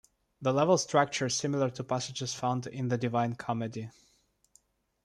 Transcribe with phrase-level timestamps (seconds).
[0.41, 3.91] The level structure is similar to passages found in the Divine Comedy.